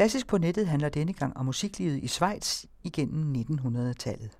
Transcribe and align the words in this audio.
Klassisk 0.00 0.26
på 0.26 0.38
nettet 0.38 0.68
handler 0.68 0.88
denne 0.88 1.12
gang 1.12 1.36
om 1.36 1.46
musiklivet 1.46 1.98
i 2.02 2.08
Schweiz 2.08 2.64
igennem 2.84 3.34
1900-tallet. 3.34 4.39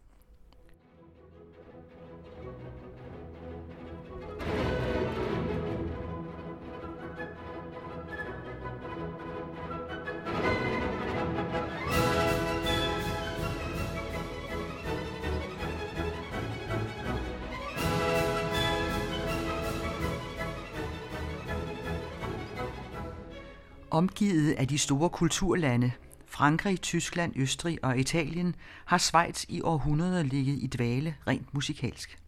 Omgivet 24.00 24.52
af 24.52 24.68
de 24.68 24.78
store 24.78 25.10
kulturlande, 25.10 25.92
Frankrig, 26.26 26.80
Tyskland, 26.80 27.32
Østrig 27.36 27.84
og 27.84 27.98
Italien, 27.98 28.54
har 28.84 28.98
Schweiz 28.98 29.44
i 29.48 29.60
århundreder 29.62 30.22
ligget 30.22 30.58
i 30.62 30.66
dvale 30.66 31.14
rent 31.26 31.54
musikalsk. 31.54 32.18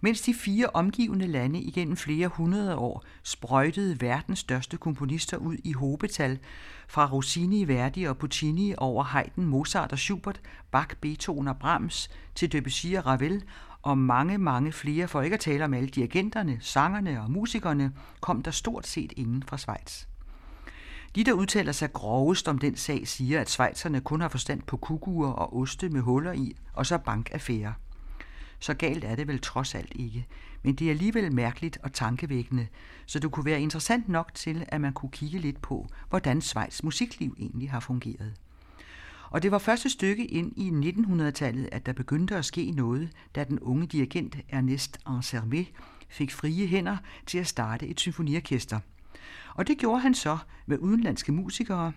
Mens 0.00 0.20
de 0.20 0.34
fire 0.34 0.66
omgivende 0.74 1.26
lande 1.26 1.60
igennem 1.60 1.96
flere 1.96 2.28
hundrede 2.28 2.76
år 2.76 3.04
sprøjtede 3.22 4.00
verdens 4.00 4.38
største 4.38 4.76
komponister 4.76 5.36
ud 5.36 5.56
i 5.64 5.72
hobetal, 5.72 6.38
fra 6.88 7.06
Rossini, 7.12 7.68
Verdi 7.68 8.04
og 8.04 8.18
Puccini 8.18 8.74
over 8.78 9.04
Haydn, 9.04 9.44
Mozart 9.44 9.92
og 9.92 9.98
Schubert, 9.98 10.40
Bach, 10.70 10.88
Beethoven 11.00 11.48
og 11.48 11.58
Brahms 11.58 12.10
til 12.34 12.52
Debussy 12.52 12.86
og 12.86 13.06
Ravel 13.06 13.42
og 13.82 13.98
mange, 13.98 14.38
mange 14.38 14.72
flere, 14.72 15.08
for 15.08 15.22
ikke 15.22 15.34
at 15.34 15.40
tale 15.40 15.64
om 15.64 15.74
alle 15.74 15.88
dirigenterne, 15.88 16.58
sangerne 16.60 17.22
og 17.22 17.30
musikerne, 17.30 17.92
kom 18.20 18.42
der 18.42 18.50
stort 18.50 18.86
set 18.86 19.12
ingen 19.16 19.42
fra 19.42 19.58
Schweiz. 19.58 20.04
De, 21.14 21.24
der 21.24 21.32
udtaler 21.32 21.72
sig 21.72 21.92
grovest 21.92 22.48
om 22.48 22.58
den 22.58 22.76
sag, 22.76 23.08
siger, 23.08 23.40
at 23.40 23.50
Schweizerne 23.50 24.00
kun 24.00 24.20
har 24.20 24.28
forstand 24.28 24.62
på 24.62 24.76
kuguer 24.76 25.28
og 25.28 25.56
oste 25.56 25.88
med 25.88 26.00
huller 26.00 26.32
i, 26.32 26.56
og 26.72 26.86
så 26.86 26.98
bankaffærer. 26.98 27.72
Så 28.58 28.74
galt 28.74 29.04
er 29.04 29.14
det 29.14 29.28
vel 29.28 29.40
trods 29.40 29.74
alt 29.74 29.92
ikke, 29.94 30.26
men 30.62 30.74
det 30.74 30.86
er 30.86 30.90
alligevel 30.90 31.32
mærkeligt 31.32 31.78
og 31.82 31.92
tankevækkende, 31.92 32.66
så 33.06 33.18
det 33.18 33.30
kunne 33.30 33.44
være 33.44 33.60
interessant 33.60 34.08
nok 34.08 34.34
til, 34.34 34.64
at 34.68 34.80
man 34.80 34.92
kunne 34.92 35.10
kigge 35.10 35.38
lidt 35.38 35.62
på, 35.62 35.86
hvordan 36.08 36.40
Schweiz 36.40 36.82
musikliv 36.82 37.36
egentlig 37.38 37.70
har 37.70 37.80
fungeret. 37.80 38.32
Og 39.30 39.42
det 39.42 39.50
var 39.50 39.58
første 39.58 39.90
stykke 39.90 40.26
ind 40.26 40.52
i 40.56 40.90
1900-tallet, 40.90 41.68
at 41.72 41.86
der 41.86 41.92
begyndte 41.92 42.36
at 42.36 42.44
ske 42.44 42.70
noget, 42.70 43.10
da 43.34 43.44
den 43.44 43.60
unge 43.60 43.86
dirigent 43.86 44.36
Ernest 44.48 44.98
Ansermet 45.06 45.66
fik 46.08 46.32
frie 46.32 46.66
hænder 46.66 46.96
til 47.26 47.38
at 47.38 47.46
starte 47.46 47.86
et 47.86 48.00
symfoniorkester– 48.00 48.80
og 49.54 49.66
det 49.66 49.78
gjorde 49.78 50.00
han 50.00 50.14
så 50.14 50.38
med 50.66 50.78
udenlandske 50.78 51.32
musikere, 51.32 51.92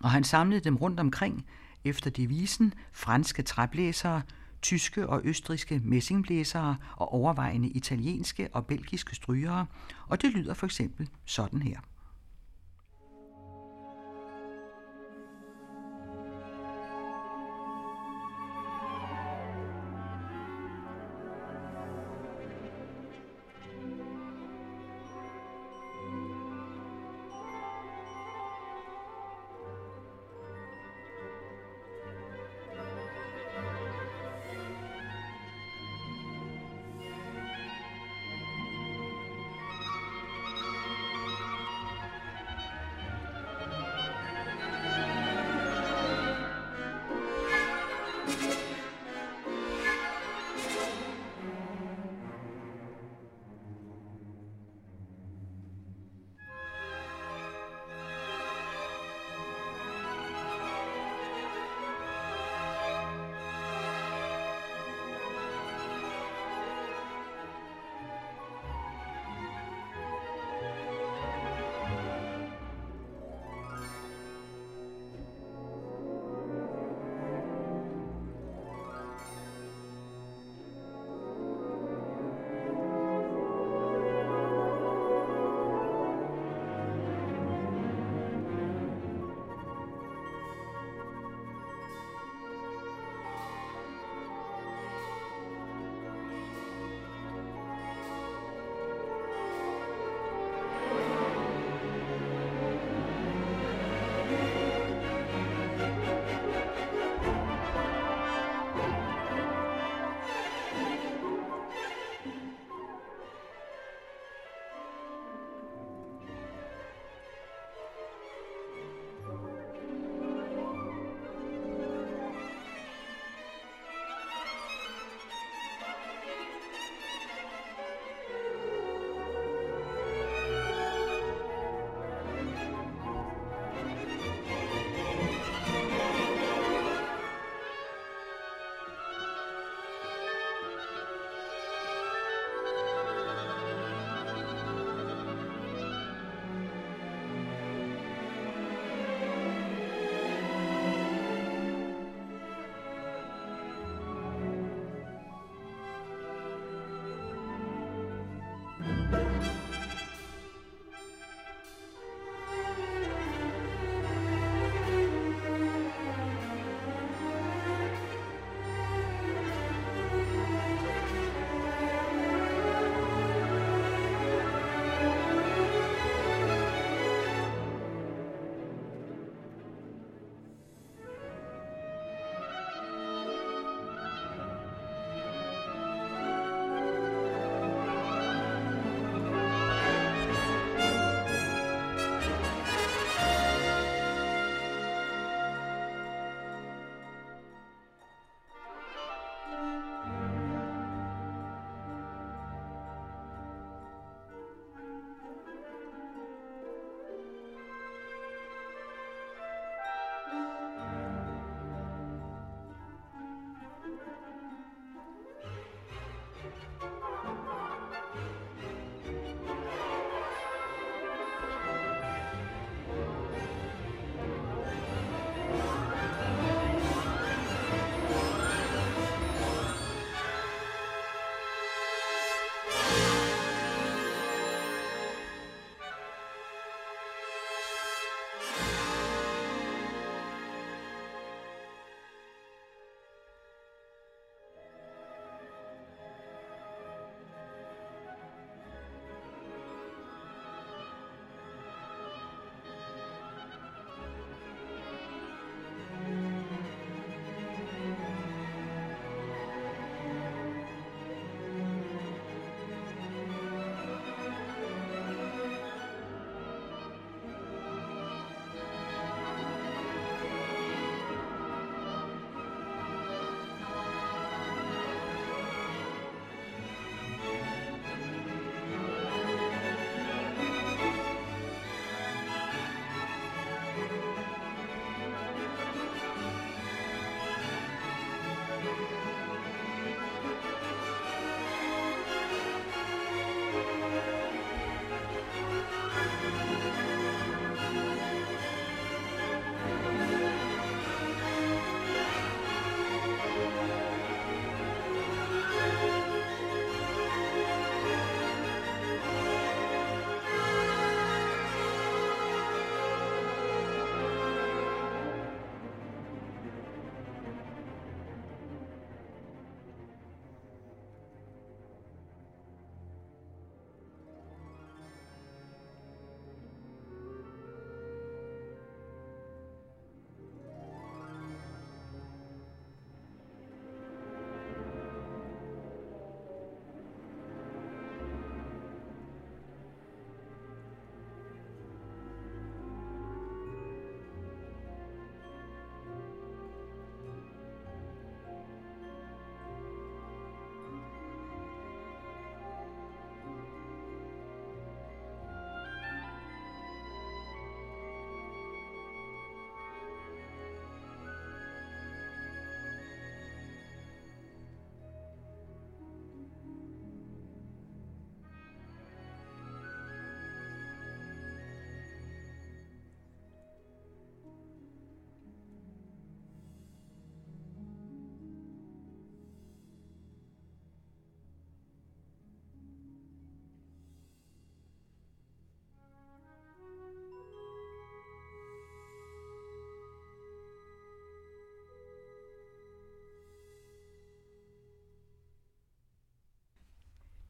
og 0.00 0.10
han 0.10 0.24
samlede 0.24 0.60
dem 0.60 0.76
rundt 0.76 1.00
omkring 1.00 1.46
efter 1.84 2.10
devisen 2.10 2.74
franske 2.92 3.42
træblæsere, 3.42 4.22
tyske 4.62 5.06
og 5.06 5.20
østriske 5.24 5.80
messingblæsere 5.84 6.76
og 6.96 7.12
overvejende 7.14 7.68
italienske 7.68 8.48
og 8.52 8.66
belgiske 8.66 9.14
strygere, 9.16 9.66
og 10.08 10.22
det 10.22 10.32
lyder 10.32 10.54
for 10.54 10.66
eksempel 10.66 11.08
sådan 11.24 11.62
her. 11.62 11.80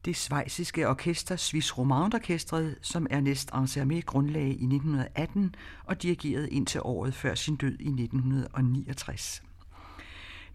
Det 0.05 0.15
svejsiske 0.15 0.89
orkester 0.89 1.35
Swiss 1.35 1.77
Romand 1.77 2.13
Orkestret, 2.13 2.75
som 2.81 3.07
Ernest 3.09 3.49
Ansermet 3.53 4.05
grundlagde 4.05 4.49
i 4.49 4.65
1918 4.65 5.55
og 5.83 6.01
dirigerede 6.01 6.49
indtil 6.49 6.81
året 6.83 7.13
før 7.13 7.35
sin 7.35 7.55
død 7.55 7.77
i 7.79 7.87
1969. 7.87 9.43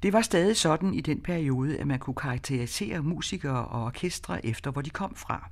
Det 0.03 0.13
var 0.13 0.23
stadig 0.23 0.57
sådan 0.57 0.95
i 0.95 1.01
den 1.01 1.21
periode, 1.21 1.79
at 1.79 1.87
man 1.87 1.99
kunne 1.99 2.15
karakterisere 2.15 3.03
musikere 3.03 3.65
og 3.65 3.85
orkestre 3.85 4.47
efter, 4.47 4.71
hvor 4.71 4.83
de 4.83 4.91
kom 4.91 5.15
fra. 5.15 5.51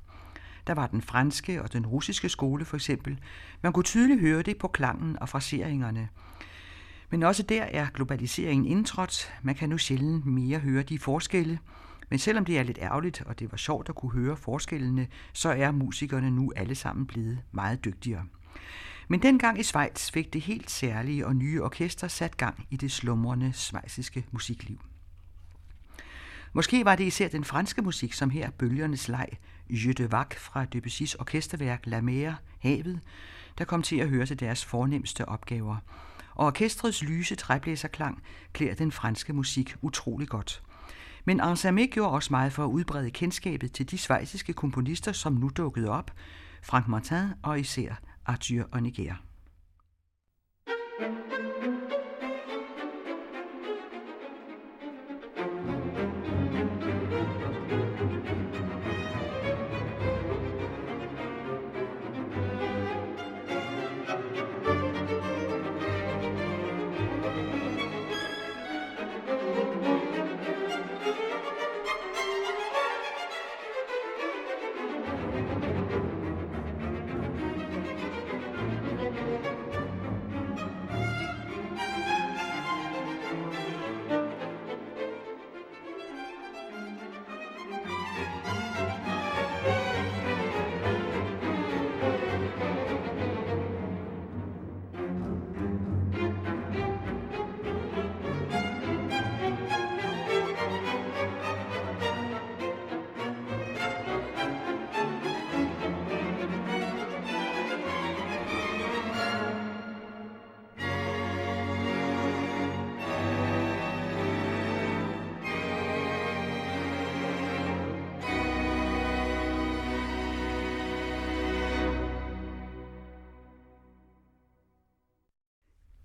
Der 0.67 0.75
var 0.75 0.87
den 0.87 1.03
franske 1.03 1.62
og 1.62 1.73
den 1.73 1.87
russiske 1.87 2.29
skole 2.29 2.65
for 2.65 2.77
eksempel. 2.77 3.19
Man 3.62 3.73
kunne 3.73 3.85
tydeligt 3.85 4.21
høre 4.21 4.43
det 4.43 4.59
på 4.59 4.69
klangen 4.69 5.19
og 5.19 5.29
fraseringerne. 5.29 6.09
Men 7.11 7.23
også 7.23 7.43
der 7.43 7.63
er 7.63 7.87
globaliseringen 7.94 8.67
indtrådt. 8.67 9.32
Man 9.43 9.55
kan 9.55 9.69
nu 9.69 9.79
sjældent 9.79 10.27
mere 10.27 10.58
høre 10.58 10.82
de 10.82 10.99
forskelle. 10.99 11.58
Men 12.13 12.19
selvom 12.19 12.45
det 12.45 12.59
er 12.59 12.63
lidt 12.63 12.79
ærgerligt, 12.83 13.23
og 13.27 13.39
det 13.39 13.53
var 13.53 13.57
sjovt 13.57 13.89
at 13.89 13.95
kunne 13.95 14.13
høre 14.13 14.37
forskellene, 14.37 15.09
så 15.33 15.49
er 15.49 15.71
musikerne 15.71 16.31
nu 16.31 16.53
alle 16.57 16.75
sammen 16.75 17.07
blevet 17.07 17.39
meget 17.53 17.85
dygtigere. 17.85 18.25
Men 19.09 19.23
dengang 19.23 19.61
i 19.61 19.63
Schweiz 19.63 20.11
fik 20.11 20.33
det 20.33 20.41
helt 20.41 20.71
særlige 20.71 21.27
og 21.27 21.37
nye 21.37 21.63
orkester 21.63 22.09
sat 22.09 22.37
gang 22.37 22.67
i 22.71 22.77
det 22.77 22.93
slumrende 22.93 23.53
svejsiske 23.53 24.27
musikliv. 24.31 24.81
Måske 26.53 26.85
var 26.85 26.97
det 26.97 27.05
især 27.05 27.29
den 27.29 27.45
franske 27.45 27.83
musik, 27.83 28.13
som 28.13 28.31
her 28.31 28.51
bølgernes 28.51 29.09
leg, 29.09 29.29
Je 29.71 29.93
de 29.93 30.13
Vac 30.13 30.37
fra 30.37 30.67
Debussy's 30.75 31.15
orkesterværk 31.19 31.81
La 31.85 32.01
Mer, 32.01 32.35
Havet, 32.59 33.01
der 33.59 33.65
kom 33.65 33.83
til 33.83 33.97
at 33.97 34.09
høre 34.09 34.27
til 34.27 34.41
deres 34.41 34.65
fornemmeste 34.65 35.29
opgaver. 35.29 35.77
Og 36.35 36.47
orkestrets 36.47 37.03
lyse 37.03 37.35
træblæserklang 37.35 38.23
klæder 38.53 38.75
den 38.75 38.93
franske 38.93 39.33
musik 39.33 39.77
utrolig 39.83 40.29
godt. 40.29 40.63
Men 41.24 41.41
Ansermet 41.41 41.91
gjorde 41.91 42.12
også 42.12 42.29
meget 42.31 42.52
for 42.52 42.64
at 42.64 42.69
udbrede 42.69 43.10
kendskabet 43.10 43.72
til 43.72 43.91
de 43.91 43.98
svejsiske 43.98 44.52
komponister, 44.52 45.12
som 45.12 45.32
nu 45.32 45.50
dukkede 45.56 45.91
op, 45.91 46.10
Frank 46.62 46.88
Martin 46.88 47.29
og 47.43 47.60
især 47.60 47.94
Arthur 48.26 48.69
Honegger. 48.72 49.14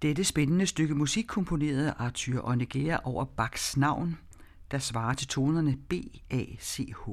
Dette 0.07 0.23
spændende 0.23 0.65
stykke 0.65 0.95
musik 0.95 1.25
komponerede 1.27 1.93
Arthur 1.97 2.41
Honegger 2.41 2.97
over 2.97 3.25
Bachs 3.25 3.77
navn, 3.77 4.17
der 4.71 4.79
svarer 4.79 5.13
til 5.13 5.27
tonerne 5.27 5.77
B, 5.89 5.93
A, 6.29 6.43
C, 6.59 6.93
H. 7.05 7.09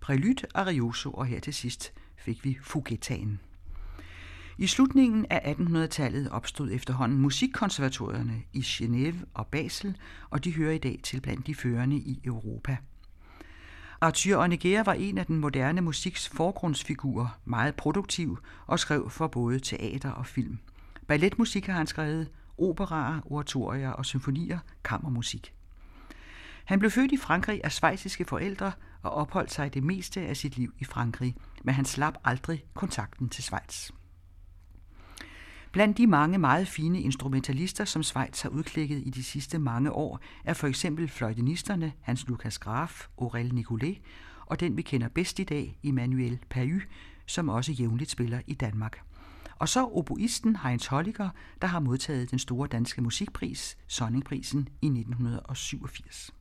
Prelude, 0.00 0.46
Arioso 0.54 1.10
og 1.10 1.26
her 1.26 1.40
til 1.40 1.54
sidst 1.54 1.92
fik 2.16 2.44
vi 2.44 2.58
Fugettaen. 2.62 3.40
I 4.58 4.66
slutningen 4.66 5.26
af 5.30 5.54
1800-tallet 5.54 6.30
opstod 6.30 6.70
efterhånden 6.72 7.18
musikkonservatorierne 7.18 8.42
i 8.52 8.60
Genève 8.60 9.16
og 9.34 9.46
Basel, 9.46 9.96
og 10.30 10.44
de 10.44 10.54
hører 10.54 10.72
i 10.72 10.78
dag 10.78 11.00
til 11.02 11.20
blandt 11.20 11.46
de 11.46 11.54
førende 11.54 11.96
i 11.96 12.20
Europa. 12.24 12.76
Arthur 14.00 14.40
Honegger 14.40 14.82
var 14.82 14.94
en 14.94 15.18
af 15.18 15.26
den 15.26 15.38
moderne 15.38 15.80
musiks 15.80 16.28
forgrundsfigurer, 16.28 17.40
meget 17.44 17.74
produktiv 17.74 18.38
og 18.66 18.78
skrev 18.78 19.10
for 19.10 19.26
både 19.26 19.58
teater 19.58 20.10
og 20.10 20.26
film. 20.26 20.58
Balletmusik 21.10 21.66
har 21.66 21.72
han 21.72 21.86
skrevet, 21.86 22.30
operaer, 22.58 23.20
oratorier 23.24 23.90
og 23.90 24.06
symfonier, 24.06 24.58
kammermusik. 24.84 25.54
Han 26.64 26.78
blev 26.78 26.90
født 26.90 27.12
i 27.12 27.16
Frankrig 27.16 27.60
af 27.64 27.72
svejsiske 27.72 28.24
forældre 28.24 28.72
og 29.02 29.10
opholdt 29.10 29.52
sig 29.52 29.74
det 29.74 29.82
meste 29.82 30.20
af 30.20 30.36
sit 30.36 30.56
liv 30.56 30.74
i 30.78 30.84
Frankrig, 30.84 31.36
men 31.64 31.74
han 31.74 31.84
slap 31.84 32.14
aldrig 32.24 32.64
kontakten 32.74 33.28
til 33.28 33.44
Schweiz. 33.44 33.90
Blandt 35.72 35.98
de 35.98 36.06
mange 36.06 36.38
meget 36.38 36.68
fine 36.68 37.00
instrumentalister, 37.00 37.84
som 37.84 38.02
Schweiz 38.02 38.42
har 38.42 38.48
udklækket 38.48 39.02
i 39.06 39.10
de 39.10 39.24
sidste 39.24 39.58
mange 39.58 39.92
år, 39.92 40.20
er 40.44 40.54
for 40.54 40.66
eksempel 40.66 41.08
fløjtenisterne 41.08 41.92
Hans 42.00 42.28
Lukas 42.28 42.58
Graf, 42.58 43.06
Aurel 43.18 43.54
Nicolet 43.54 43.98
og 44.46 44.60
den 44.60 44.76
vi 44.76 44.82
kender 44.82 45.08
bedst 45.08 45.38
i 45.38 45.44
dag, 45.44 45.78
Emmanuel 45.82 46.38
Pahy, 46.50 46.82
som 47.26 47.48
også 47.48 47.72
jævnligt 47.72 48.10
spiller 48.10 48.40
i 48.46 48.54
Danmark. 48.54 49.09
Og 49.60 49.68
så 49.68 49.84
oboisten 49.84 50.56
Heinz 50.56 50.86
Holliger, 50.86 51.30
der 51.62 51.68
har 51.68 51.80
modtaget 51.80 52.30
den 52.30 52.38
store 52.38 52.68
danske 52.68 53.02
musikpris, 53.02 53.76
Sonningprisen, 53.86 54.68
i 54.82 54.86
1987. 54.86 56.34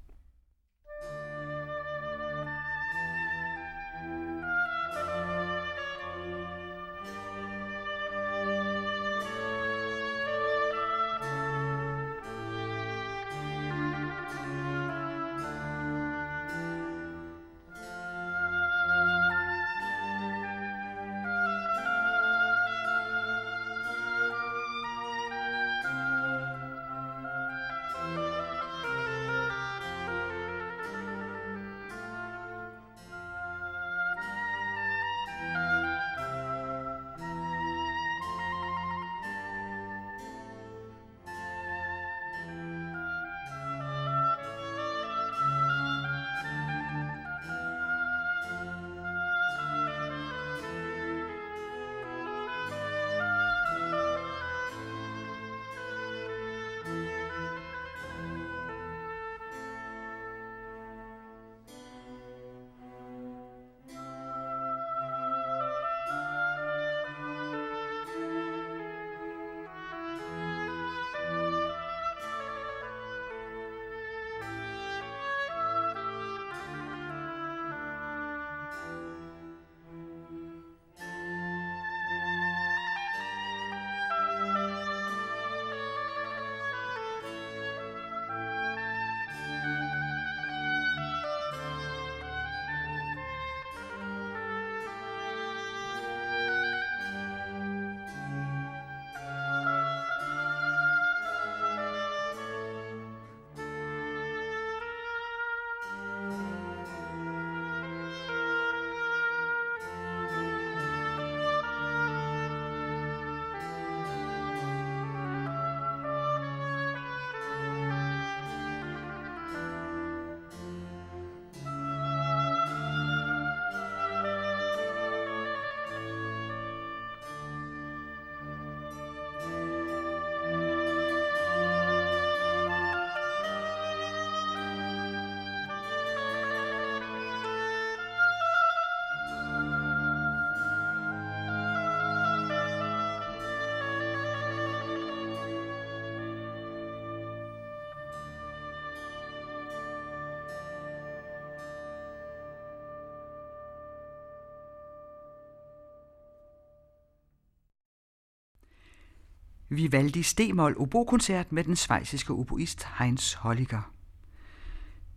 Vivaldi 159.72 160.24
Stemol 160.24 160.76
obokoncert 160.78 161.52
med 161.52 161.64
den 161.64 161.76
svejsiske 161.76 162.34
oboist 162.34 162.88
Heinz 163.00 163.34
Holliger. 163.34 163.92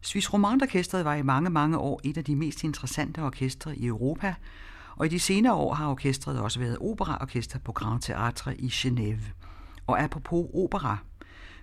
Swiss 0.01 0.33
Romandorkestret 0.33 1.05
var 1.05 1.15
i 1.15 1.23
mange, 1.23 1.51
mange 1.51 1.79
år 1.79 2.01
et 2.05 2.17
af 2.17 2.25
de 2.25 2.37
mest 2.37 2.65
interessante 2.65 3.23
orkestre 3.23 3.77
i 3.77 3.87
Europa, 3.87 4.35
og 4.97 5.07
i 5.07 5.09
de 5.09 5.19
senere 5.19 5.55
år 5.55 5.75
har 5.75 5.91
orkestret 5.91 6.41
også 6.41 6.59
været 6.59 6.79
operaorkester 6.81 7.59
på 7.59 7.73
Grand 7.73 8.03
Theatre 8.03 8.57
i 8.57 8.67
Genève. 8.67 9.33
Og 9.87 10.03
apropos 10.03 10.47
opera, 10.55 10.99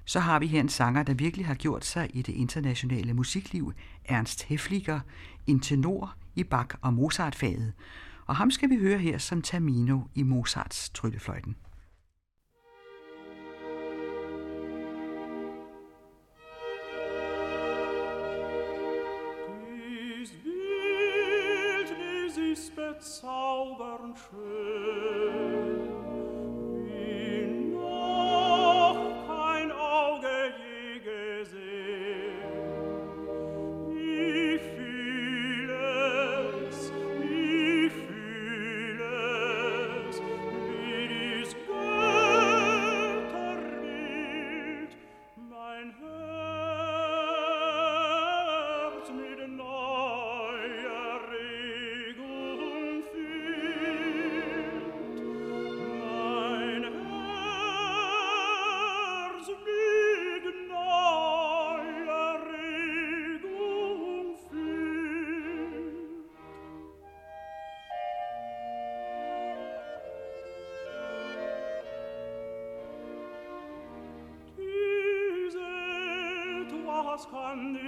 så 0.05 0.19
har 0.19 0.39
vi 0.39 0.47
her 0.47 0.59
en 0.59 0.69
sanger, 0.69 1.03
der 1.03 1.13
virkelig 1.13 1.45
har 1.45 1.55
gjort 1.55 1.85
sig 1.85 2.09
i 2.13 2.21
det 2.21 2.33
internationale 2.33 3.13
musikliv, 3.13 3.73
Ernst 4.05 4.43
Hefliger, 4.43 4.99
en 5.47 5.59
tenor 5.59 6.15
i 6.35 6.43
Bach- 6.43 6.77
og 6.81 6.93
Mozart-faget. 6.93 7.73
Og 8.25 8.35
ham 8.35 8.51
skal 8.51 8.69
vi 8.69 8.75
høre 8.75 8.97
her 8.97 9.17
som 9.17 9.41
Tamino 9.41 10.01
i 10.15 10.23
Mozarts 10.23 10.89
tryllefløjten. 10.89 11.55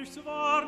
Christ 0.01 0.17
of 0.17 0.27
our 0.27 0.60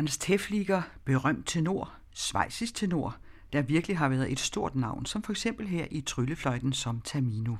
Ernst 0.00 0.24
Hefliger, 0.24 0.82
berømt 1.04 1.46
tenor, 1.46 1.92
svejsisk 2.14 2.74
tenor, 2.74 3.16
der 3.52 3.62
virkelig 3.62 3.98
har 3.98 4.08
været 4.08 4.32
et 4.32 4.40
stort 4.40 4.74
navn, 4.74 5.06
som 5.06 5.22
for 5.22 5.32
eksempel 5.32 5.68
her 5.68 5.86
i 5.90 6.00
Tryllefløjten 6.00 6.72
som 6.72 7.00
Tamino. 7.00 7.56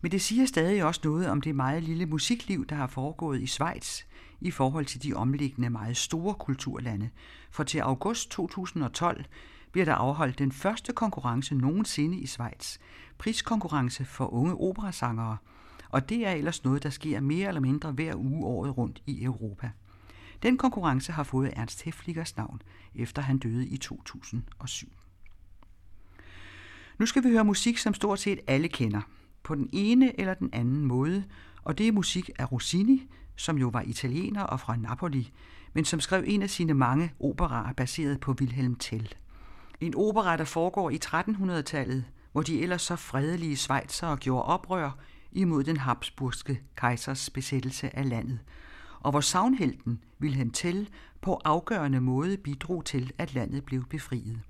Men 0.00 0.12
det 0.12 0.22
siger 0.22 0.46
stadig 0.46 0.84
også 0.84 1.00
noget 1.04 1.28
om 1.28 1.40
det 1.40 1.54
meget 1.54 1.82
lille 1.82 2.06
musikliv, 2.06 2.66
der 2.66 2.76
har 2.76 2.86
foregået 2.86 3.40
i 3.40 3.46
Schweiz 3.46 4.02
i 4.40 4.50
forhold 4.50 4.86
til 4.86 5.02
de 5.02 5.14
omliggende 5.14 5.70
meget 5.70 5.96
store 5.96 6.34
kulturlande. 6.34 7.10
For 7.50 7.64
til 7.64 7.78
august 7.78 8.30
2012 8.30 9.24
bliver 9.72 9.84
der 9.84 9.94
afholdt 9.94 10.38
den 10.38 10.52
første 10.52 10.92
konkurrence 10.92 11.54
nogensinde 11.54 12.18
i 12.18 12.26
Schweiz. 12.26 12.78
Priskonkurrence 13.18 14.04
for 14.04 14.26
unge 14.26 14.54
operasangere. 14.54 15.36
Og 15.88 16.08
det 16.08 16.26
er 16.26 16.30
ellers 16.30 16.64
noget, 16.64 16.82
der 16.82 16.90
sker 16.90 17.20
mere 17.20 17.48
eller 17.48 17.60
mindre 17.60 17.92
hver 17.92 18.14
uge 18.16 18.46
året 18.46 18.78
rundt 18.78 19.02
i 19.06 19.24
Europa. 19.24 19.70
Den 20.44 20.58
konkurrence 20.58 21.12
har 21.12 21.22
fået 21.22 21.52
Ernst 21.56 21.82
Hefligers 21.82 22.36
navn, 22.36 22.62
efter 22.94 23.22
han 23.22 23.38
døde 23.38 23.66
i 23.66 23.76
2007. 23.76 24.88
Nu 26.98 27.06
skal 27.06 27.24
vi 27.24 27.28
høre 27.28 27.44
musik, 27.44 27.78
som 27.78 27.94
stort 27.94 28.20
set 28.20 28.40
alle 28.46 28.68
kender, 28.68 29.00
på 29.42 29.54
den 29.54 29.68
ene 29.72 30.20
eller 30.20 30.34
den 30.34 30.50
anden 30.52 30.84
måde, 30.84 31.24
og 31.62 31.78
det 31.78 31.88
er 31.88 31.92
musik 31.92 32.30
af 32.38 32.52
Rossini, 32.52 33.08
som 33.36 33.58
jo 33.58 33.68
var 33.68 33.82
italiener 33.82 34.42
og 34.42 34.60
fra 34.60 34.76
Napoli, 34.76 35.32
men 35.72 35.84
som 35.84 36.00
skrev 36.00 36.24
en 36.26 36.42
af 36.42 36.50
sine 36.50 36.74
mange 36.74 37.12
operaer 37.20 37.72
baseret 37.72 38.20
på 38.20 38.36
Wilhelm 38.40 38.74
Tell. 38.74 39.14
En 39.80 39.94
opera, 39.96 40.36
der 40.36 40.44
foregår 40.44 40.90
i 40.90 40.98
1300-tallet, 41.04 42.04
hvor 42.32 42.42
de 42.42 42.62
ellers 42.62 42.82
så 42.82 42.96
fredelige 42.96 43.56
svejsere 43.56 44.16
gjorde 44.16 44.44
oprør 44.44 44.98
imod 45.32 45.64
den 45.64 45.76
habsburgske 45.76 46.60
kejsers 46.76 47.30
besættelse 47.30 47.96
af 47.96 48.08
landet, 48.08 48.40
og 49.04 49.10
hvor 49.10 49.20
savnhelten 49.20 50.00
Wilhelm 50.20 50.50
Tell 50.50 50.88
på 51.20 51.40
afgørende 51.44 52.00
måde 52.00 52.36
bidrog 52.36 52.84
til, 52.84 53.12
at 53.18 53.34
landet 53.34 53.64
blev 53.64 53.84
befriet. 53.84 54.40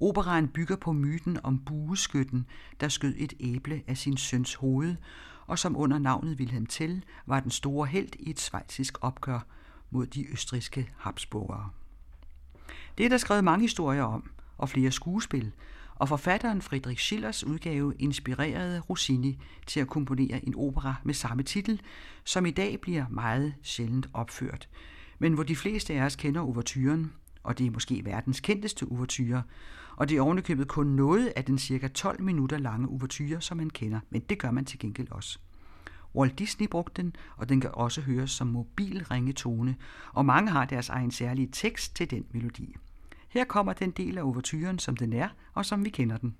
Operaen 0.00 0.48
bygger 0.48 0.76
på 0.76 0.92
myten 0.92 1.38
om 1.42 1.58
bueskytten, 1.58 2.46
der 2.80 2.88
skød 2.88 3.14
et 3.16 3.32
æble 3.40 3.82
af 3.86 3.96
sin 3.96 4.16
søns 4.16 4.54
hoved, 4.54 4.96
og 5.46 5.58
som 5.58 5.76
under 5.76 5.98
navnet 5.98 6.38
Wilhelm 6.38 6.66
Tell 6.66 7.04
var 7.26 7.40
den 7.40 7.50
store 7.50 7.86
held 7.86 8.08
i 8.18 8.30
et 8.30 8.40
svejsisk 8.40 8.98
opgør 9.00 9.46
mod 9.90 10.06
de 10.06 10.32
østriske 10.32 10.92
Habsburgere. 10.96 11.70
Det 12.98 13.06
er 13.06 13.10
der 13.10 13.18
skrevet 13.18 13.44
mange 13.44 13.62
historier 13.62 14.02
om, 14.02 14.30
og 14.58 14.68
flere 14.68 14.90
skuespil, 14.90 15.52
og 16.00 16.08
forfatteren 16.08 16.62
Friedrich 16.62 17.02
Schillers 17.02 17.44
udgave 17.44 17.94
inspirerede 17.98 18.80
Rossini 18.80 19.38
til 19.66 19.80
at 19.80 19.88
komponere 19.88 20.44
en 20.46 20.54
opera 20.56 20.94
med 21.04 21.14
samme 21.14 21.42
titel, 21.42 21.80
som 22.24 22.46
i 22.46 22.50
dag 22.50 22.80
bliver 22.80 23.04
meget 23.10 23.54
sjældent 23.62 24.08
opført, 24.14 24.68
men 25.18 25.32
hvor 25.34 25.42
de 25.42 25.56
fleste 25.56 25.94
af 25.94 26.04
os 26.04 26.16
kender 26.16 26.40
overturen, 26.40 27.12
og 27.42 27.58
det 27.58 27.66
er 27.66 27.70
måske 27.70 28.04
verdens 28.04 28.40
kendteste 28.40 28.86
overture, 28.90 29.42
og 29.96 30.08
det 30.08 30.16
er 30.16 30.22
ovenikøbet 30.22 30.68
kun 30.68 30.86
noget 30.86 31.32
af 31.36 31.44
den 31.44 31.58
cirka 31.58 31.88
12 31.88 32.22
minutter 32.22 32.58
lange 32.58 32.88
overture, 32.88 33.40
som 33.40 33.56
man 33.56 33.70
kender, 33.70 34.00
men 34.10 34.20
det 34.20 34.38
gør 34.38 34.50
man 34.50 34.64
til 34.64 34.78
gengæld 34.78 35.10
også. 35.10 35.38
Walt 36.14 36.38
Disney 36.38 36.68
brugte 36.68 37.02
den, 37.02 37.16
og 37.36 37.48
den 37.48 37.60
kan 37.60 37.70
også 37.74 38.00
høres 38.00 38.30
som 38.30 38.46
mobil 38.46 39.04
ringetone, 39.04 39.76
og 40.12 40.26
mange 40.26 40.50
har 40.50 40.64
deres 40.64 40.88
egen 40.88 41.10
særlige 41.10 41.48
tekst 41.52 41.96
til 41.96 42.10
den 42.10 42.24
melodi. 42.32 42.76
Her 43.30 43.44
kommer 43.44 43.72
den 43.72 43.90
del 43.90 44.18
af 44.18 44.22
overturen, 44.22 44.78
som 44.78 44.96
den 44.96 45.12
er, 45.12 45.28
og 45.54 45.66
som 45.66 45.84
vi 45.84 45.90
kender 45.90 46.16
den. 46.16 46.36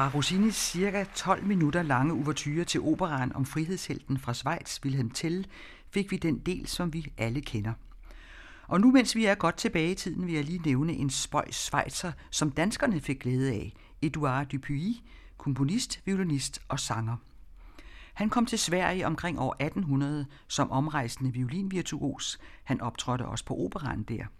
Fra 0.00 0.10
Rossinis 0.14 0.54
cirka 0.54 1.04
12 1.14 1.44
minutter 1.44 1.82
lange 1.82 2.12
ouverture 2.12 2.64
til 2.64 2.80
operaen 2.80 3.32
om 3.32 3.46
frihedshelten 3.46 4.18
fra 4.18 4.34
Schweiz, 4.34 4.80
Wilhelm 4.84 5.10
Tell, 5.10 5.46
fik 5.90 6.10
vi 6.10 6.16
den 6.16 6.38
del, 6.38 6.66
som 6.66 6.92
vi 6.92 7.12
alle 7.18 7.40
kender. 7.40 7.72
Og 8.66 8.80
nu 8.80 8.90
mens 8.90 9.16
vi 9.16 9.24
er 9.24 9.34
godt 9.34 9.56
tilbage 9.56 9.90
i 9.90 9.94
tiden, 9.94 10.26
vil 10.26 10.34
jeg 10.34 10.44
lige 10.44 10.58
nævne 10.58 10.92
en 10.92 11.10
spøjs 11.10 11.54
svejser, 11.54 12.12
som 12.30 12.50
danskerne 12.50 13.00
fik 13.00 13.20
glæde 13.20 13.52
af, 13.52 13.72
Edouard 14.02 14.46
Dupuy, 14.46 14.96
komponist, 15.38 16.00
violinist 16.04 16.62
og 16.68 16.80
sanger. 16.80 17.16
Han 18.14 18.30
kom 18.30 18.46
til 18.46 18.58
Sverige 18.58 19.06
omkring 19.06 19.40
år 19.40 19.56
1800 19.60 20.26
som 20.48 20.70
omrejsende 20.70 21.32
violinvirtuos. 21.32 22.38
Han 22.64 22.80
optrådte 22.80 23.26
også 23.26 23.44
på 23.44 23.54
operan 23.56 24.02
der– 24.02 24.24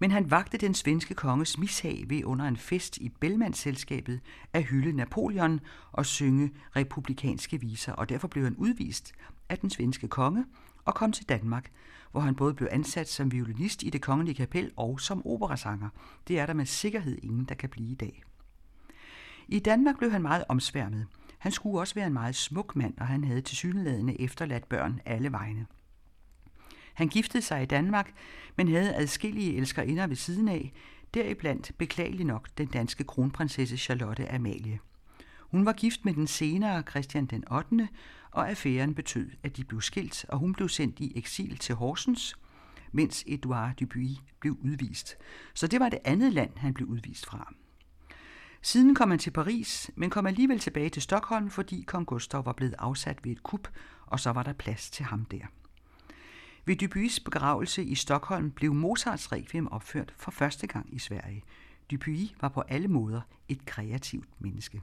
men 0.00 0.10
han 0.10 0.30
vagte 0.30 0.58
den 0.58 0.74
svenske 0.74 1.14
konges 1.14 1.58
mishag 1.58 2.04
ved 2.08 2.24
under 2.24 2.44
en 2.44 2.56
fest 2.56 2.96
i 2.96 3.08
Bellmanselskabet 3.08 4.20
at 4.52 4.64
hylde 4.64 4.92
Napoleon 4.92 5.60
og 5.92 6.06
synge 6.06 6.50
republikanske 6.76 7.60
viser, 7.60 7.92
og 7.92 8.08
derfor 8.08 8.28
blev 8.28 8.44
han 8.44 8.56
udvist 8.56 9.12
af 9.48 9.58
den 9.58 9.70
svenske 9.70 10.08
konge 10.08 10.44
og 10.84 10.94
kom 10.94 11.12
til 11.12 11.28
Danmark, 11.28 11.70
hvor 12.10 12.20
han 12.20 12.34
både 12.34 12.54
blev 12.54 12.68
ansat 12.72 13.08
som 13.08 13.32
violinist 13.32 13.82
i 13.82 13.90
det 13.90 14.02
kongelige 14.02 14.34
kapel 14.34 14.70
og 14.76 15.00
som 15.00 15.26
operasanger. 15.26 15.88
Det 16.28 16.38
er 16.38 16.46
der 16.46 16.54
med 16.54 16.66
sikkerhed 16.66 17.18
ingen, 17.22 17.44
der 17.44 17.54
kan 17.54 17.68
blive 17.68 17.90
i 17.90 17.94
dag. 17.94 18.22
I 19.48 19.58
Danmark 19.58 19.98
blev 19.98 20.10
han 20.10 20.22
meget 20.22 20.44
omsværmet. 20.48 21.06
Han 21.38 21.52
skulle 21.52 21.80
også 21.80 21.94
være 21.94 22.06
en 22.06 22.12
meget 22.12 22.34
smuk 22.34 22.76
mand, 22.76 22.94
og 22.98 23.06
han 23.06 23.24
havde 23.24 23.40
tilsyneladende 23.40 24.20
efterladt 24.20 24.68
børn 24.68 25.00
alle 25.04 25.32
vegne. 25.32 25.66
Han 27.00 27.08
giftede 27.08 27.42
sig 27.42 27.62
i 27.62 27.66
Danmark, 27.66 28.12
men 28.56 28.68
havde 28.68 28.94
adskillige 28.94 29.56
elskerinder 29.56 30.06
ved 30.06 30.16
siden 30.16 30.48
af, 30.48 30.72
deriblandt 31.14 31.72
beklagelig 31.78 32.26
nok 32.26 32.48
den 32.58 32.66
danske 32.66 33.04
kronprinsesse 33.04 33.76
Charlotte 33.76 34.32
Amalie. 34.32 34.78
Hun 35.40 35.66
var 35.66 35.72
gift 35.72 36.04
med 36.04 36.14
den 36.14 36.26
senere 36.26 36.82
Christian 36.90 37.26
den 37.26 37.52
8., 37.52 37.88
og 38.30 38.50
affæren 38.50 38.94
betød, 38.94 39.30
at 39.42 39.56
de 39.56 39.64
blev 39.64 39.80
skilt, 39.80 40.24
og 40.28 40.38
hun 40.38 40.52
blev 40.52 40.68
sendt 40.68 41.00
i 41.00 41.12
eksil 41.18 41.58
til 41.58 41.74
Horsens, 41.74 42.36
mens 42.92 43.24
Edouard 43.26 43.74
Dupuy 43.76 44.08
blev 44.40 44.56
udvist. 44.64 45.16
Så 45.54 45.66
det 45.66 45.80
var 45.80 45.88
det 45.88 45.98
andet 46.04 46.32
land, 46.32 46.50
han 46.56 46.74
blev 46.74 46.88
udvist 46.88 47.26
fra. 47.26 47.54
Siden 48.62 48.94
kom 48.94 49.10
han 49.10 49.18
til 49.18 49.30
Paris, 49.30 49.90
men 49.94 50.10
kom 50.10 50.26
alligevel 50.26 50.58
tilbage 50.58 50.88
til 50.90 51.02
Stockholm, 51.02 51.50
fordi 51.50 51.84
kong 51.86 52.06
Gustav 52.06 52.46
var 52.46 52.52
blevet 52.52 52.74
afsat 52.78 53.24
ved 53.24 53.32
et 53.32 53.42
kup, 53.42 53.68
og 54.06 54.20
så 54.20 54.30
var 54.30 54.42
der 54.42 54.52
plads 54.52 54.90
til 54.90 55.04
ham 55.04 55.24
der. 55.24 55.46
Ved 56.64 56.76
Dupuy's 56.76 57.24
begravelse 57.24 57.84
i 57.84 57.94
Stockholm 57.94 58.50
blev 58.50 58.74
Mozarts 58.74 59.32
Requiem 59.32 59.72
opført 59.72 60.14
for 60.16 60.30
første 60.30 60.66
gang 60.66 60.94
i 60.94 60.98
Sverige. 60.98 61.42
Dupuy 61.90 62.28
var 62.40 62.48
på 62.48 62.60
alle 62.60 62.88
måder 62.88 63.20
et 63.48 63.66
kreativt 63.66 64.28
menneske. 64.38 64.82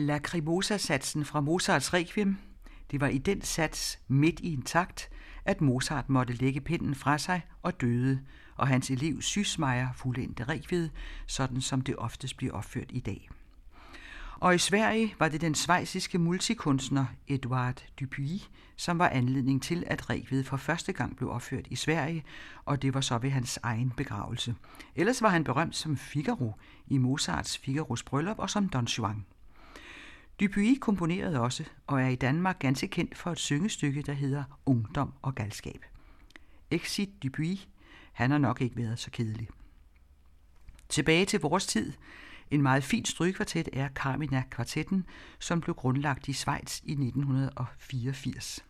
Lacrimosa-satsen 0.00 1.24
fra 1.24 1.40
Mozarts 1.40 1.94
Requiem. 1.94 2.36
Det 2.90 3.00
var 3.00 3.08
i 3.08 3.18
den 3.18 3.42
sats 3.42 3.98
midt 4.08 4.40
i 4.40 4.52
en 4.52 4.62
takt, 4.62 5.10
at 5.44 5.60
Mozart 5.60 6.08
måtte 6.08 6.32
lægge 6.32 6.60
pinden 6.60 6.94
fra 6.94 7.18
sig 7.18 7.42
og 7.62 7.80
døde, 7.80 8.20
og 8.56 8.68
hans 8.68 8.90
elev 8.90 9.22
Sysmeier 9.22 9.88
fuldendte 9.96 10.44
Requiem, 10.44 10.90
sådan 11.26 11.60
som 11.60 11.80
det 11.80 11.96
oftest 11.96 12.36
bliver 12.36 12.52
opført 12.52 12.90
i 12.90 13.00
dag. 13.00 13.30
Og 14.40 14.54
i 14.54 14.58
Sverige 14.58 15.14
var 15.18 15.28
det 15.28 15.40
den 15.40 15.54
svejsiske 15.54 16.18
multikunstner 16.18 17.06
Edouard 17.28 17.84
Dupuy, 18.00 18.38
som 18.76 18.98
var 18.98 19.08
anledning 19.08 19.62
til, 19.62 19.84
at 19.86 20.10
Requiem 20.10 20.44
for 20.44 20.56
første 20.56 20.92
gang 20.92 21.16
blev 21.16 21.30
opført 21.30 21.66
i 21.70 21.76
Sverige, 21.76 22.24
og 22.64 22.82
det 22.82 22.94
var 22.94 23.00
så 23.00 23.18
ved 23.18 23.30
hans 23.30 23.58
egen 23.62 23.92
begravelse. 23.96 24.54
Ellers 24.96 25.22
var 25.22 25.28
han 25.28 25.44
berømt 25.44 25.76
som 25.76 25.96
Figaro 25.96 26.54
i 26.86 26.98
Mozarts 26.98 27.58
Figaros 27.58 28.02
bryllup 28.02 28.38
og 28.38 28.50
som 28.50 28.68
Don 28.68 28.84
Juan. 28.84 29.24
Dupuy 30.40 30.78
komponerede 30.80 31.40
også, 31.40 31.64
og 31.86 32.02
er 32.02 32.08
i 32.08 32.16
Danmark 32.16 32.58
ganske 32.58 32.88
kendt 32.88 33.18
for 33.18 33.32
et 33.32 33.38
syngestykke, 33.38 34.02
der 34.02 34.12
hedder 34.12 34.44
Ungdom 34.66 35.12
og 35.22 35.34
galskab. 35.34 35.84
Exit 36.70 37.22
Dupuy, 37.22 37.56
han 38.12 38.30
har 38.30 38.38
nok 38.38 38.60
ikke 38.60 38.76
været 38.76 38.98
så 38.98 39.10
kedelig. 39.10 39.48
Tilbage 40.88 41.24
til 41.24 41.40
vores 41.40 41.66
tid. 41.66 41.92
En 42.50 42.62
meget 42.62 42.84
fin 42.84 43.04
strygekvartet 43.04 43.68
er 43.72 43.88
Carmina-kvartetten, 43.88 45.06
som 45.38 45.60
blev 45.60 45.74
grundlagt 45.74 46.28
i 46.28 46.32
Schweiz 46.32 46.80
i 46.84 46.92
1984. 46.92 48.64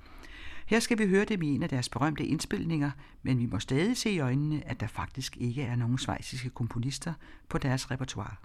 Her 0.67 0.81
skal 0.81 0.99
vi 0.99 1.09
høre 1.09 1.25
dem 1.25 1.43
i 1.43 1.49
en 1.49 1.63
af 1.63 1.69
deres 1.69 1.89
berømte 1.89 2.25
indspilninger, 2.25 2.91
men 3.23 3.39
vi 3.39 3.47
må 3.47 3.59
stadig 3.59 3.97
se 3.97 4.11
i 4.11 4.21
øjnene, 4.21 4.69
at 4.69 4.81
der 4.81 4.87
faktisk 4.87 5.37
ikke 5.37 5.63
er 5.63 5.77
nogen 5.77 5.99
svejsiske 5.99 6.51
komponister 6.51 7.15
på 7.49 7.59
deres 7.59 7.91
repertoire. 7.91 8.37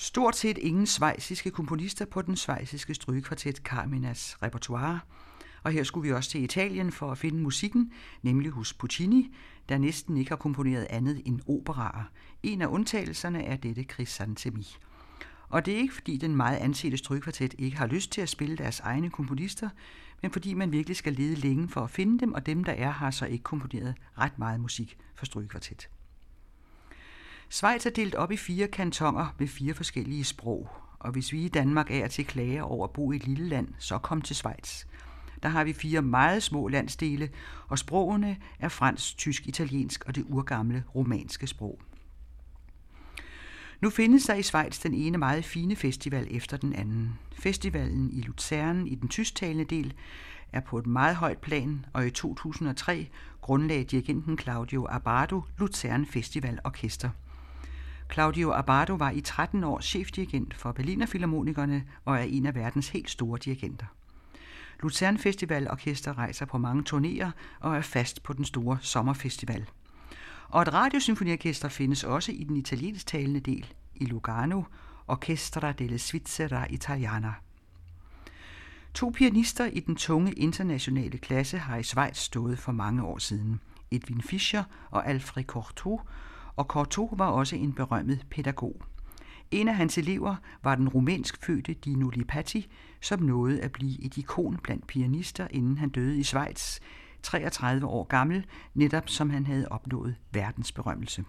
Stort 0.00 0.36
set 0.36 0.58
ingen 0.58 0.86
svejsiske 0.86 1.50
komponister 1.50 2.04
på 2.04 2.22
den 2.22 2.36
svejsiske 2.36 2.94
strygekvartet 2.94 3.56
Carminas 3.56 4.36
repertoire, 4.42 5.00
og 5.62 5.72
her 5.72 5.84
skulle 5.84 6.08
vi 6.08 6.14
også 6.14 6.30
til 6.30 6.42
Italien 6.42 6.92
for 6.92 7.12
at 7.12 7.18
finde 7.18 7.38
musikken, 7.38 7.92
nemlig 8.22 8.50
hos 8.50 8.74
Puccini, 8.74 9.34
der 9.68 9.78
næsten 9.78 10.16
ikke 10.16 10.30
har 10.30 10.36
komponeret 10.36 10.86
andet 10.90 11.22
end 11.24 11.40
operaer. 11.46 12.04
En 12.42 12.62
af 12.62 12.66
undtagelserne 12.66 13.44
er 13.44 13.56
dette 13.56 13.82
Crisantemi. 13.82 14.76
Og 15.48 15.66
det 15.66 15.74
er 15.74 15.78
ikke 15.78 15.94
fordi 15.94 16.16
den 16.16 16.36
meget 16.36 16.56
ansete 16.56 16.96
strygekvartet 16.96 17.54
ikke 17.58 17.76
har 17.76 17.86
lyst 17.86 18.12
til 18.12 18.20
at 18.20 18.28
spille 18.28 18.56
deres 18.56 18.80
egne 18.80 19.10
komponister, 19.10 19.68
men 20.22 20.30
fordi 20.30 20.54
man 20.54 20.72
virkelig 20.72 20.96
skal 20.96 21.12
lede 21.12 21.34
længe 21.34 21.68
for 21.68 21.80
at 21.80 21.90
finde 21.90 22.18
dem, 22.18 22.32
og 22.32 22.46
dem 22.46 22.64
der 22.64 22.72
er 22.72 22.90
har 22.90 23.10
så 23.10 23.26
ikke 23.26 23.44
komponeret 23.44 23.94
ret 24.18 24.38
meget 24.38 24.60
musik 24.60 24.98
for 25.14 25.26
strygekvartet. 25.26 25.88
Schweiz 27.50 27.86
er 27.86 27.90
delt 27.90 28.14
op 28.14 28.32
i 28.32 28.36
fire 28.36 28.68
kantoner 28.68 29.34
med 29.38 29.46
fire 29.48 29.74
forskellige 29.74 30.24
sprog, 30.24 30.68
og 30.98 31.12
hvis 31.12 31.32
vi 31.32 31.44
i 31.44 31.48
Danmark 31.48 31.90
er 31.90 32.08
til 32.08 32.26
klager 32.26 32.62
over 32.62 32.84
at 32.84 32.92
bo 32.92 33.12
i 33.12 33.16
et 33.16 33.26
lille 33.26 33.48
land, 33.48 33.68
så 33.78 33.98
kom 33.98 34.22
til 34.22 34.36
Schweiz. 34.36 34.84
Der 35.42 35.48
har 35.48 35.64
vi 35.64 35.72
fire 35.72 36.02
meget 36.02 36.42
små 36.42 36.68
landsdele, 36.68 37.30
og 37.68 37.78
sprogene 37.78 38.36
er 38.58 38.68
fransk, 38.68 39.16
tysk, 39.16 39.46
italiensk 39.46 40.04
og 40.04 40.14
det 40.14 40.24
urgamle 40.28 40.84
romanske 40.94 41.46
sprog. 41.46 41.80
Nu 43.80 43.90
findes 43.90 44.24
der 44.24 44.34
i 44.34 44.42
Schweiz 44.42 44.82
den 44.82 44.94
ene 44.94 45.18
meget 45.18 45.44
fine 45.44 45.76
festival 45.76 46.26
efter 46.30 46.56
den 46.56 46.72
anden. 46.72 47.18
Festivalen 47.32 48.10
i 48.12 48.20
Luzern 48.20 48.86
i 48.86 48.94
den 48.94 49.08
tysktalende 49.08 49.64
del 49.64 49.94
er 50.52 50.60
på 50.60 50.78
et 50.78 50.86
meget 50.86 51.16
højt 51.16 51.38
plan, 51.38 51.86
og 51.92 52.06
i 52.06 52.10
2003 52.10 53.08
grundlagde 53.40 53.84
dirigenten 53.84 54.38
Claudio 54.38 54.86
Abbado 54.90 55.42
Luzern 55.58 56.06
Festival 56.06 56.58
Orkester. 56.64 57.10
Claudio 58.12 58.52
Abado 58.52 58.94
var 58.94 59.10
i 59.10 59.20
13 59.20 59.64
år 59.64 59.80
chefdirigent 59.80 60.54
for 60.54 60.72
Berliner 60.72 61.06
Philharmonikerne 61.06 61.84
og 62.04 62.14
er 62.14 62.22
en 62.22 62.46
af 62.46 62.54
verdens 62.54 62.88
helt 62.88 63.10
store 63.10 63.38
dirigenter. 63.44 63.86
Luzern 64.82 65.18
Festival 65.18 65.70
Orkester 65.70 66.18
rejser 66.18 66.46
på 66.46 66.58
mange 66.58 66.84
turnéer 66.90 67.30
og 67.60 67.76
er 67.76 67.80
fast 67.80 68.22
på 68.22 68.32
den 68.32 68.44
store 68.44 68.78
sommerfestival. 68.80 69.66
Og 70.48 70.62
et 70.62 70.72
radiosymfoniorkester 70.72 71.68
findes 71.68 72.04
også 72.04 72.32
i 72.32 72.44
den 72.44 72.56
italiensktalende 72.56 73.40
del 73.40 73.74
i 73.94 74.04
Lugano, 74.04 74.62
Orchestra 75.08 75.72
delle 75.72 75.98
Svizzera 75.98 76.66
Italiana. 76.70 77.32
To 78.94 79.12
pianister 79.14 79.64
i 79.64 79.80
den 79.80 79.96
tunge 79.96 80.32
internationale 80.32 81.18
klasse 81.18 81.58
har 81.58 81.76
i 81.76 81.82
Schweiz 81.82 82.16
stået 82.16 82.58
for 82.58 82.72
mange 82.72 83.02
år 83.02 83.18
siden. 83.18 83.60
Edwin 83.90 84.22
Fischer 84.22 84.64
og 84.90 85.08
Alfred 85.08 85.44
Cortot, 85.44 86.00
og 86.58 86.64
Cortot 86.64 87.10
var 87.12 87.26
også 87.26 87.56
en 87.56 87.72
berømmet 87.72 88.26
pædagog. 88.30 88.82
En 89.50 89.68
af 89.68 89.76
hans 89.76 89.98
elever 89.98 90.36
var 90.62 90.74
den 90.74 90.88
rumænsk 90.88 91.44
fødte 91.44 91.74
Dino 91.74 92.08
Lipatti, 92.08 92.70
som 93.00 93.22
nåede 93.22 93.60
at 93.60 93.72
blive 93.72 94.04
et 94.04 94.16
ikon 94.16 94.58
blandt 94.62 94.86
pianister, 94.86 95.46
inden 95.50 95.78
han 95.78 95.88
døde 95.88 96.18
i 96.18 96.22
Schweiz, 96.22 96.78
33 97.22 97.86
år 97.86 98.04
gammel, 98.04 98.46
netop 98.74 99.08
som 99.08 99.30
han 99.30 99.46
havde 99.46 99.68
opnået 99.68 100.16
verdensberømmelse. 100.32 101.24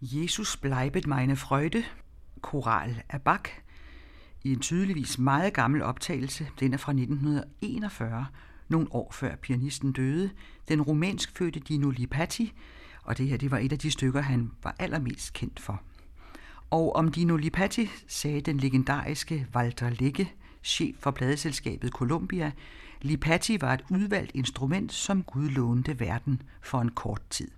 Jesus 0.00 0.56
bleibet 0.56 1.06
meine 1.06 1.36
Freude, 1.36 1.84
koral 2.40 3.02
af 3.08 3.22
Bach, 3.22 3.42
i 4.44 4.52
en 4.52 4.60
tydeligvis 4.60 5.18
meget 5.18 5.54
gammel 5.54 5.82
optagelse. 5.82 6.48
Den 6.60 6.74
er 6.74 6.76
fra 6.76 6.92
1941, 6.92 8.26
nogle 8.68 8.86
år 8.90 9.12
før 9.12 9.36
pianisten 9.36 9.92
døde. 9.92 10.30
Den 10.68 10.82
rumænsk 10.82 11.38
fødte 11.38 11.60
Dino 11.60 11.90
Lipati, 11.90 12.52
og 13.02 13.18
det 13.18 13.28
her 13.28 13.36
det 13.36 13.50
var 13.50 13.58
et 13.58 13.72
af 13.72 13.78
de 13.78 13.90
stykker, 13.90 14.20
han 14.20 14.50
var 14.62 14.76
allermest 14.78 15.32
kendt 15.32 15.60
for. 15.60 15.82
Og 16.70 16.96
om 16.96 17.12
Dino 17.12 17.36
Lipati 17.36 17.90
sagde 18.06 18.40
den 18.40 18.58
legendariske 18.58 19.46
Walter 19.54 19.90
Ligge, 19.90 20.32
chef 20.62 20.96
for 21.00 21.10
pladeselskabet 21.10 21.92
Columbia, 21.92 22.52
Lipati 23.02 23.60
var 23.60 23.74
et 23.74 23.84
udvalgt 23.90 24.30
instrument, 24.34 24.92
som 24.92 25.22
Gud 25.22 25.48
lånte 25.48 26.00
verden 26.00 26.42
for 26.62 26.80
en 26.80 26.90
kort 26.90 27.22
tid. 27.30 27.48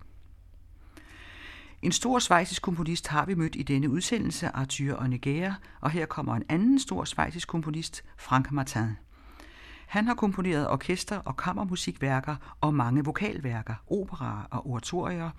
En 1.82 1.92
stor 1.92 2.18
svejsisk 2.18 2.62
komponist 2.62 3.08
har 3.08 3.26
vi 3.26 3.34
mødt 3.34 3.56
i 3.56 3.62
denne 3.62 3.90
udsendelse, 3.90 4.48
Arthur 4.48 5.02
Onegere, 5.02 5.54
og 5.80 5.90
her 5.90 6.06
kommer 6.06 6.34
en 6.34 6.44
anden 6.48 6.78
stor 6.78 7.04
svejsisk 7.04 7.48
komponist, 7.48 8.04
Frank 8.16 8.52
Martin. 8.52 8.96
Han 9.86 10.06
har 10.06 10.14
komponeret 10.14 10.68
orkester- 10.68 11.18
og 11.24 11.36
kammermusikværker 11.36 12.36
og 12.60 12.74
mange 12.74 13.04
vokalværker, 13.04 13.74
operaer 13.86 14.46
og 14.50 14.66
oratorier, 14.66 15.30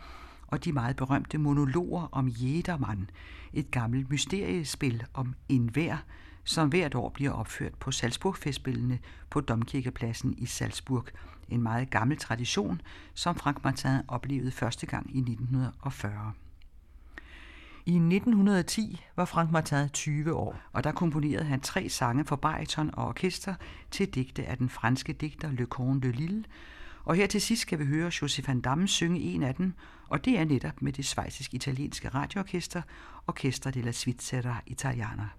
og 0.48 0.66
de 0.66 0.72
meget 0.72 0.96
berømte 0.96 1.38
monologer 1.38 2.08
om 2.12 2.30
Jedermann, 2.30 3.10
et 3.54 3.72
gammelt 3.72 4.10
mysteriespil 4.10 5.04
om 5.14 5.34
enhver, 5.50 5.98
som 6.44 6.70
hvert 6.70 6.96
år 6.96 7.10
bliver 7.10 7.32
opført 7.32 7.74
på 7.74 7.92
Salzburgfestspillene 7.92 9.00
på 9.30 9.42
Domkirkepladsen 9.42 10.34
i 10.38 10.46
Salzburg. 10.46 11.06
En 11.52 11.62
meget 11.62 11.89
gammel 11.89 12.18
tradition, 12.18 12.82
som 13.14 13.36
Frank 13.36 13.64
Martin 13.64 13.97
oplevede 14.08 14.52
første 14.52 14.86
gang 14.86 15.16
i 15.16 15.20
1940. 15.20 16.34
I 17.86 17.95
1910 17.95 19.02
var 19.16 19.26
Frank 19.26 19.52
Martin 19.52 19.89
20 19.89 20.34
år, 20.34 20.56
og 20.74 20.84
der 20.84 20.91
komponerede 20.91 21.45
han 21.45 21.62
tre 21.62 21.89
sange 21.89 22.26
for 22.26 22.36
bariton 22.36 22.89
og 22.93 23.08
orkester 23.08 23.56
til 23.91 24.10
digte 24.10 24.45
af 24.45 24.58
den 24.58 24.70
franske 24.70 25.14
digter 25.14 25.52
Le 25.52 25.66
Corne 25.66 26.02
de 26.02 26.12
Lille, 26.12 26.43
og 27.04 27.16
her 27.16 27.28
til 27.28 27.41
sidst 27.41 27.62
skal 27.62 27.80
vi 27.80 27.86
høre 27.86 28.12
Joseph 28.22 28.47
van 28.47 28.62
Damme 28.62 28.88
synge 28.88 29.20
en 29.20 29.43
af 29.43 29.56
dem, 29.56 29.74
og 30.08 30.26
det 30.26 30.39
er 30.39 30.45
netop 30.45 30.82
med 30.82 30.93
det 30.93 31.06
svejsisk-italienske 31.06 32.10
radioorkester, 32.10 32.82
Orkester 33.28 33.72
della 33.72 33.91
Svizzera 33.91 34.62
Italiana. 34.66 35.30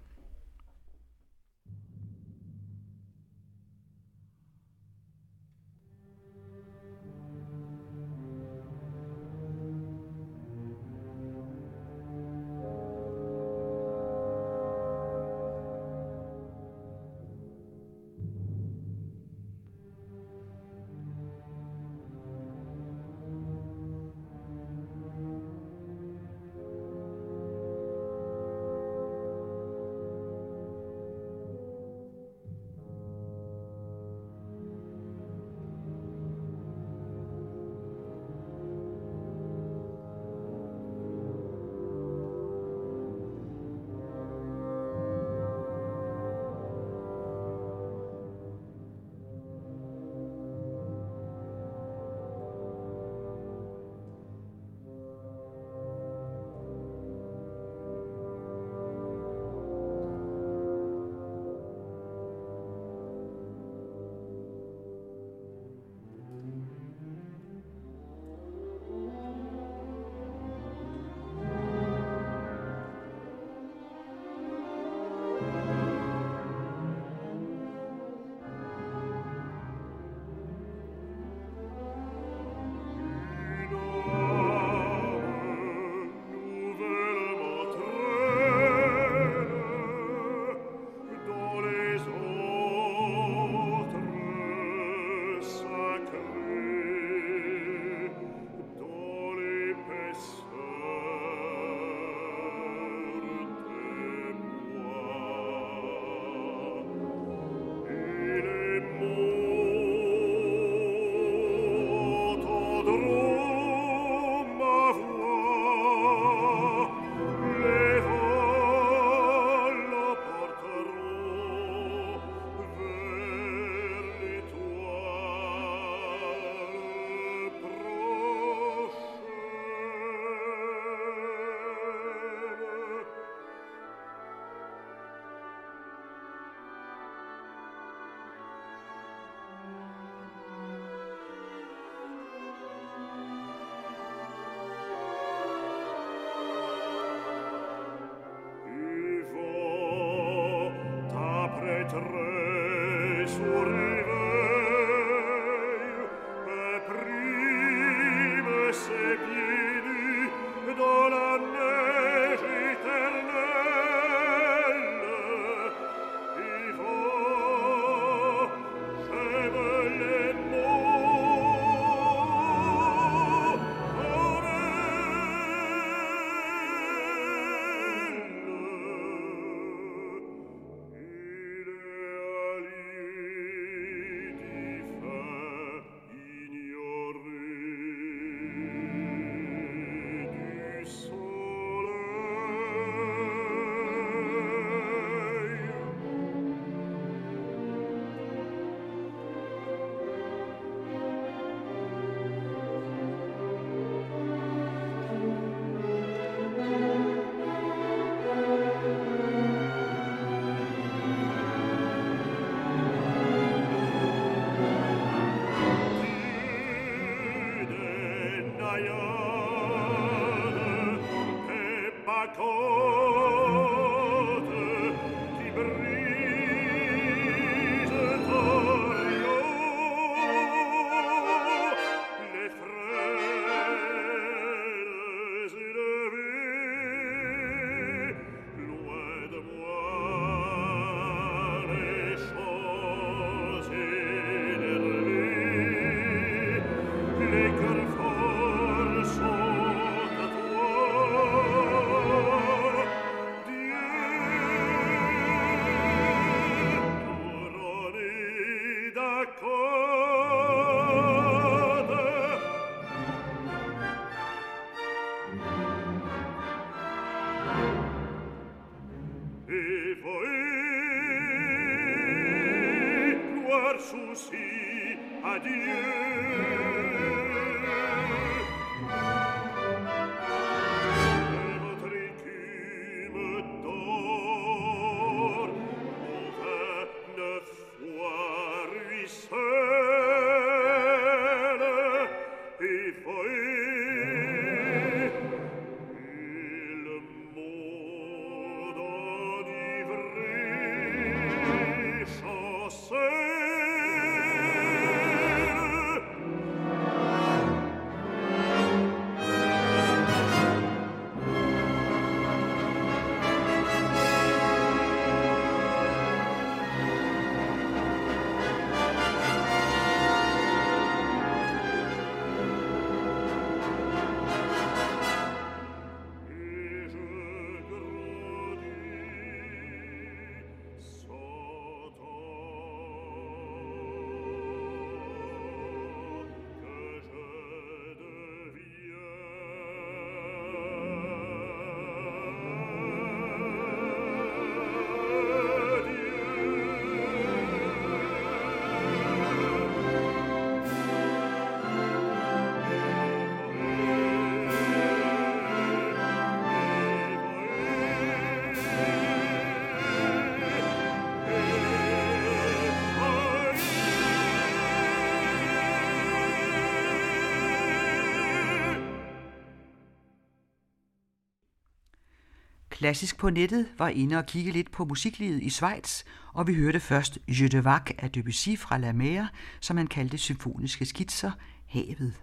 Klassisk 372.83 373.17
på 373.17 373.29
nettet 373.29 373.67
var 373.77 373.87
inde 373.87 374.17
og 374.17 374.25
kigge 374.25 374.51
lidt 374.51 374.71
på 374.71 374.85
musiklivet 374.85 375.43
i 375.43 375.49
Schweiz, 375.49 376.03
og 376.33 376.47
vi 376.47 376.53
hørte 376.53 376.79
først 376.79 377.19
Je 377.27 377.47
de 377.47 377.63
Vac 377.63 377.91
af 377.97 378.11
Debussy 378.11 378.49
fra 378.57 378.77
La 378.77 378.91
Mer, 378.91 379.27
som 379.59 379.77
han 379.77 379.87
kaldte 379.87 380.17
symfoniske 380.17 380.85
skitser, 380.85 381.31
Havet. 381.65 382.13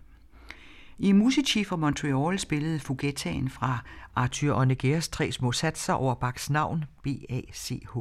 I 0.98 1.12
Musici 1.12 1.64
for 1.64 1.76
Montreal 1.76 2.38
spillede 2.38 2.80
Fugettaen 2.80 3.48
fra 3.48 3.78
Arthur 4.16 4.54
Onegers 4.54 5.08
tre 5.08 5.32
små 5.32 5.52
satser 5.52 5.92
over 5.92 6.14
Bachs 6.14 6.50
navn, 6.50 6.84
B-A-C-H. 7.02 7.96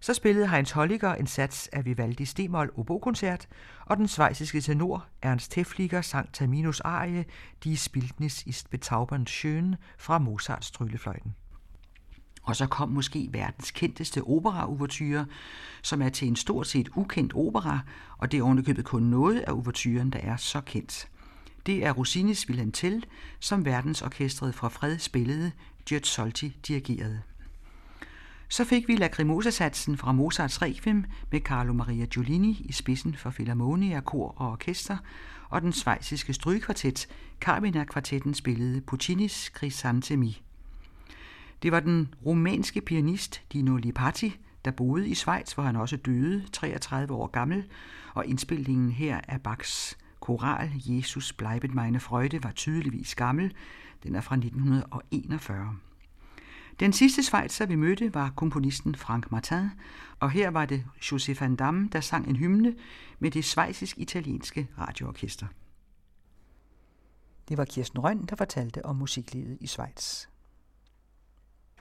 Så 0.00 0.14
spillede 0.14 0.48
Heinz 0.48 0.70
Holliger 0.70 1.14
en 1.14 1.26
sats 1.26 1.68
af 1.72 1.84
Vivaldi 1.84 2.24
Stemol 2.24 2.70
obokoncert, 2.76 3.48
og 3.86 3.96
den 3.96 4.08
svejsiske 4.08 4.60
tenor 4.60 5.06
Ernst 5.22 5.52
Tefliger 5.52 6.02
sang 6.02 6.32
Taminos 6.32 6.80
arie 6.80 7.24
Die 7.64 7.76
Spildnis 7.76 8.42
ist 8.46 8.70
betaubernd 8.70 9.28
schön 9.28 9.76
fra 9.98 10.18
Mozarts 10.18 10.70
tryllefløjten. 10.70 11.34
Og 12.48 12.56
så 12.56 12.66
kom 12.66 12.88
måske 12.88 13.28
verdens 13.32 13.70
kendteste 13.70 14.22
opera 14.22 14.68
som 15.82 16.02
er 16.02 16.08
til 16.08 16.28
en 16.28 16.36
stort 16.36 16.66
set 16.66 16.88
ukendt 16.96 17.32
opera, 17.34 17.80
og 18.18 18.32
det 18.32 18.38
er 18.38 18.42
ovenikøbet 18.42 18.84
kun 18.84 19.02
noget 19.02 19.40
af 19.40 19.52
ouverturen, 19.52 20.10
der 20.10 20.18
er 20.18 20.36
så 20.36 20.60
kendt. 20.60 21.08
Det 21.66 21.84
er 21.84 21.92
Rossinis 21.92 22.48
Wilhelm 22.48 22.72
Tell, 22.72 23.04
som 23.40 23.64
verdensorkestret 23.64 24.54
fra 24.54 24.68
Fred 24.68 24.98
spillede, 24.98 25.52
Gert 25.88 26.06
Solti 26.06 26.56
dirigerede. 26.68 27.20
Så 28.48 28.64
fik 28.64 28.88
vi 28.88 28.96
Lacrimosa-satsen 28.96 29.96
fra 29.96 30.12
Mozarts 30.12 30.62
Requiem 30.62 31.04
med 31.30 31.40
Carlo 31.40 31.72
Maria 31.72 32.04
Giulini 32.04 32.62
i 32.64 32.72
spidsen 32.72 33.14
for 33.14 33.30
Philharmonia, 33.30 34.00
kor 34.00 34.34
og 34.36 34.50
orkester, 34.50 34.96
og 35.48 35.62
den 35.62 35.72
svejsiske 35.72 36.32
strygekvartet, 36.32 37.08
Carmina-kvartetten 37.40 38.34
spillede 38.34 38.80
Puccinis 38.80 39.50
Crisantemi. 39.54 40.42
Det 41.62 41.72
var 41.72 41.80
den 41.80 42.14
rumænske 42.26 42.80
pianist 42.80 43.42
Dino 43.52 43.76
Lipati, 43.76 44.36
der 44.64 44.70
boede 44.70 45.08
i 45.08 45.14
Schweiz, 45.14 45.52
hvor 45.52 45.62
han 45.62 45.76
også 45.76 45.96
døde, 45.96 46.46
33 46.52 47.14
år 47.14 47.26
gammel, 47.26 47.64
og 48.14 48.26
indspilningen 48.26 48.92
her 48.92 49.20
af 49.28 49.40
Bachs 49.40 49.98
koral 50.20 50.72
Jesus 50.74 51.32
bleibet 51.32 51.74
meine 51.74 52.00
Freude 52.00 52.44
var 52.44 52.50
tydeligvis 52.50 53.14
gammel. 53.14 53.54
Den 54.02 54.14
er 54.14 54.20
fra 54.20 54.34
1941. 54.34 55.76
Den 56.80 56.92
sidste 56.92 57.22
Schweizer, 57.22 57.66
vi 57.66 57.74
mødte, 57.74 58.14
var 58.14 58.32
komponisten 58.36 58.94
Frank 58.94 59.32
Martin, 59.32 59.70
og 60.20 60.30
her 60.30 60.50
var 60.50 60.66
det 60.66 60.84
José 61.02 61.40
van 61.40 61.56
Damme, 61.56 61.88
der 61.92 62.00
sang 62.00 62.28
en 62.28 62.36
hymne 62.36 62.74
med 63.18 63.30
det 63.30 63.44
svejsisk-italienske 63.44 64.68
radioorkester. 64.78 65.46
Det 67.48 67.58
var 67.58 67.64
Kirsten 67.64 67.98
Røn, 67.98 68.22
der 68.22 68.36
fortalte 68.36 68.86
om 68.86 68.96
musiklivet 68.96 69.58
i 69.60 69.66
Schweiz. 69.66 70.26